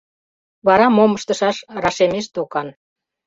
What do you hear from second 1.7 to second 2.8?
рашемеш докан.